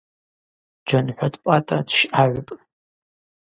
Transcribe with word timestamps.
Джьанхӏват 0.85 1.33
Пӏатӏа 1.43 1.77
дщъагӏвпӏ. 1.87 2.53